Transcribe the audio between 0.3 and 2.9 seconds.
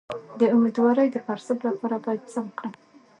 د امیدوارۍ د پړسوب لپاره باید څه وکړم؟